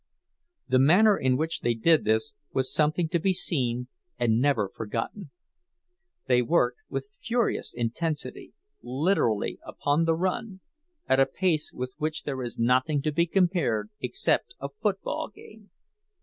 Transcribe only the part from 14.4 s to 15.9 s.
a football game.